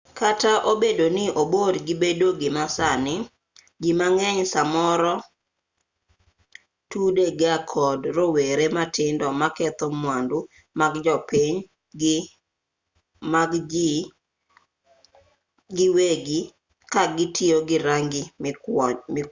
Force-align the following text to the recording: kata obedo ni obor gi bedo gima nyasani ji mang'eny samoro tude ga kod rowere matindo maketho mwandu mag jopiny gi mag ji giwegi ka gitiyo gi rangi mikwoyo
kata 0.19 0.51
obedo 0.71 1.05
ni 1.17 1.23
obor 1.41 1.73
gi 1.85 1.93
bedo 2.03 2.27
gima 2.39 2.63
nyasani 2.65 3.15
ji 3.81 3.91
mang'eny 3.99 4.39
samoro 4.53 5.13
tude 6.89 7.25
ga 7.39 7.55
kod 7.71 7.99
rowere 8.17 8.65
matindo 8.77 9.27
maketho 9.41 9.85
mwandu 10.01 10.37
mag 10.79 10.93
jopiny 11.05 11.57
gi 12.01 12.15
mag 13.33 13.51
ji 13.71 13.89
giwegi 15.75 16.39
ka 16.93 17.03
gitiyo 17.17 17.57
gi 17.67 17.77
rangi 17.87 18.21
mikwoyo 18.43 18.97